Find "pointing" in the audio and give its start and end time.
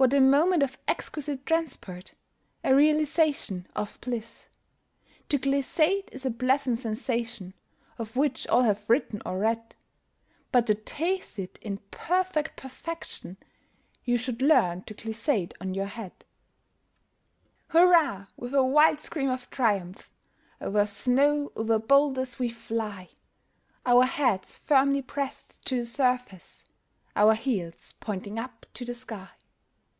28.00-28.38